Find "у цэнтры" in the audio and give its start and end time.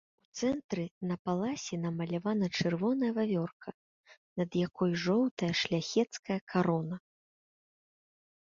0.29-0.83